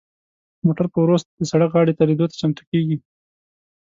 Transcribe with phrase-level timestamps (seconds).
[0.65, 2.97] موټر په ورو د سړک غاړې دریدو ته چمتو کیږي.